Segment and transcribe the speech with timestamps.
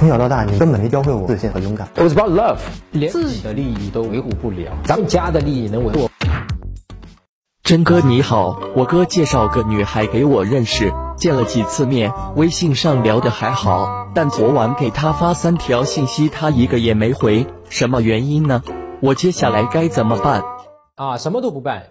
[0.00, 1.86] 从小到大，你根本没教会我自信和勇敢。
[1.94, 2.56] It was about love，
[2.90, 6.08] 连自己的利益都维护不了，咱们家的利益能维护？
[7.62, 18.62] 真哥你好，我哥介绍个女孩给我认识，见了几次面，微信上聊的还好，但昨晚给她发三条信息，她一个也没回，什么原因呢？
[19.02, 20.42] 我接下来该怎么办？
[20.96, 21.82] 啊，什么都不办，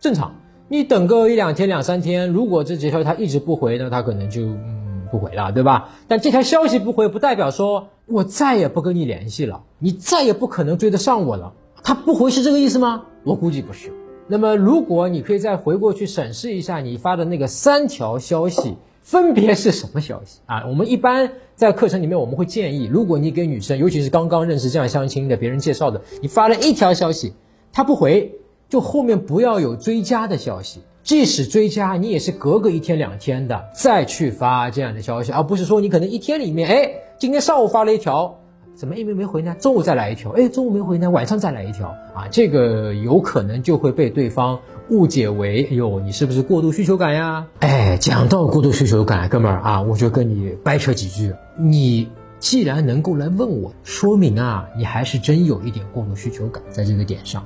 [0.00, 0.34] 正常。
[0.66, 4.83] 你等个一两天、两三天，如果这几条他一直不回，那他可能就嗯
[5.14, 5.90] 不回了，对吧？
[6.08, 11.52] 但这条消息不回，不代表说我再也不跟你联系了，你再也不可能追得上我了。
[11.84, 13.04] 他不回是这个意思吗？
[13.22, 13.92] 我估计不是。
[14.26, 20.64] 那么，如果你可以再回过去审视一下你发的那个三条消息，分别是什么消息啊？
[20.66, 27.34] 我们一般在课程里面我们会建议，如果你给女生，尤其是刚刚认识这样相亲的，别人介绍的，你发了一条消息，
[27.72, 28.32] 她不回。
[28.66, 38.40] 就后面不要有追加的消息，即使追加，你也是隔个一天两天的再去发这样的消息，而不是说你可能一天里面，哎，今天上午发了一条，
[38.74, 39.54] 怎么一没没回呢？
[39.60, 47.48] 中午再来一条，哎，中午没回呢，晚上再来一条，啊，这个有可能就会被对方误解为，哎呦，你是不是过度需求感呀？
[47.60, 57.44] 哎，讲到过度需求感，哥们儿啊，我就跟你掰扯几句，你既然能够来问我，说明啊，你还是真有一点过度需求感在这个点上。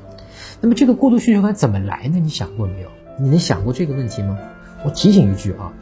[0.61, 2.21] 那么这个过度需求感怎么来呢？
[2.21, 2.89] 你想过没有？
[3.21, 4.39] 你能想过这个问题吗？
[4.85, 5.73] 我提醒一句啊，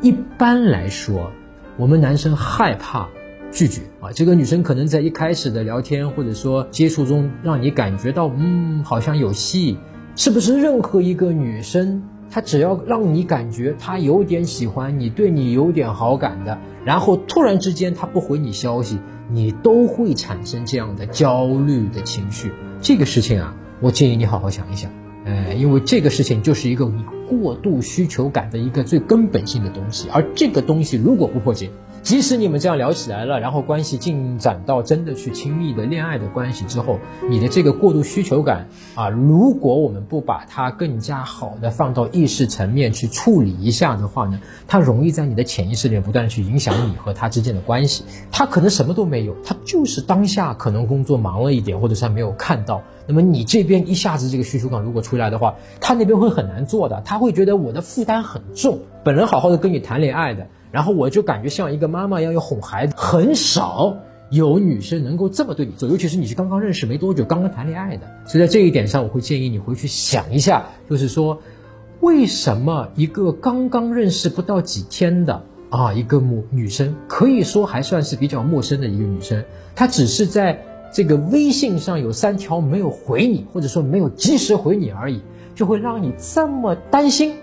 [0.00, 1.30] 一般来说，
[1.76, 3.08] 我们男生害怕
[3.52, 4.12] 拒绝啊。
[4.12, 9.76] 这个女生可能在一开始的聊天或者说接触中，让你感觉到嗯，好像有戏。
[10.16, 18.98] 是不是任何一个女生，她只要让你感觉她有点喜欢你，对你有点好感的，然后突然之间她不回你消息，
[19.30, 22.52] 你都会产生这样的焦虑的情绪。
[22.80, 23.54] 这个事情啊。
[23.82, 24.90] 我建议你好好想一想，
[25.26, 31.68] 呃，因为这个事情就是一个你过度需求感的一个最根本性的东西，而这个东西如果不破解，
[32.04, 48.04] 即使你们这样聊起来了，然后关系进展到真的去亲密的恋爱的关系之后，你的这个过度需求感啊，如果我们不把它更加好的放到意识层面去处理一下的话呢，它容易在你的潜意识里面不断去影响你和他之间的关系。
[48.30, 52.80] 他可能什么都没有，他就是当下可能工作忙了一点，或者是他没有看到。
[53.06, 58.80] 那么你这边一下子这个需求感如果出来的话，他那边会很难做的，他会觉得我的负担很重。
[59.04, 60.46] 本人好好的跟你谈恋爱的。
[60.72, 63.96] 然后我就感觉像一个妈妈一样要哄孩子，很少
[64.30, 68.06] 有女生能够这么对你做，尤其是你是刚刚认识没多久、刚刚谈恋爱的。
[68.26, 71.40] 所以在这一点上，我会建议你回去想一下，就是说，
[72.00, 79.42] 为什么一个刚刚认识不到几天的啊一个母女生，可以说还算是比较陌生的一个女生，
[79.74, 80.62] 她只是在
[80.92, 85.20] 这个微信上有三条没有回你，或者说没有及时回你而已，
[85.54, 87.34] 就会让你这么担心。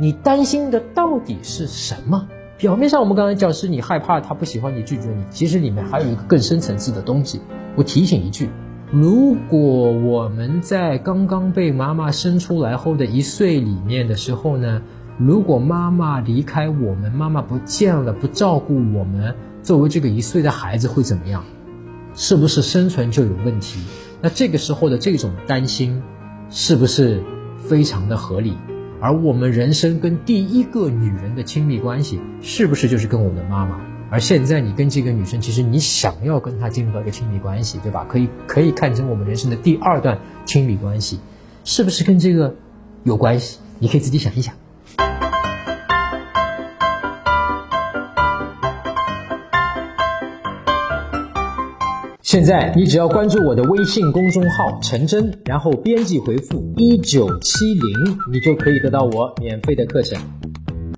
[0.00, 2.26] 你担心的到底是什么？
[2.56, 7.40] 表面上我们刚才讲是你害怕他不喜欢你拒绝你，其实里面还有一个更深层次的东西。
[7.76, 8.48] 我提醒一句，
[8.90, 14.80] 如果我们在刚刚被妈妈生出来后的一岁里面的时候呢，
[15.18, 21.44] 如果妈妈离开我们，妈妈不见了，不照顾我们，作为这个一岁的孩子会怎么样？
[22.14, 23.80] 是不是生存就有问题？
[24.20, 26.02] 那这个时候的这种担心，
[26.50, 27.22] 是不是
[27.66, 28.56] 非常的合理？
[29.00, 33.80] 而我们人生跟第一个女人的亲密关系，是不是就是跟我们的妈妈？
[34.10, 38.04] 而现在你跟这个女生，其实你想要跟她进入到一个亲密关系，对吧？
[38.08, 41.18] 可以可以看成我们人生的第二段亲密关系，
[41.64, 42.54] 是不是跟这个
[43.02, 43.58] 有关系？
[43.78, 44.54] 你可以自己想一想。
[52.32, 60.18] 现在你只要关注我的微信公众号陈真，然后编辑回复一九七零，你就可以得到我免费的课程。